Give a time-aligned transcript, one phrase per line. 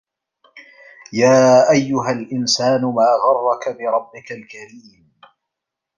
[1.13, 5.11] يا أَيُّهَا الإِنسانُ ما غَرَّكَ بِرَبِّكَ الكَريمِ